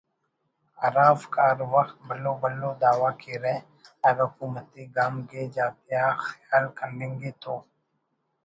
[0.81, 3.55] ہرافک ہر وخت بھلو بھلو دعویٰ کیرہ
[4.09, 7.55] اگہ حکومتی گام گیج آتیا خیال کننگے تو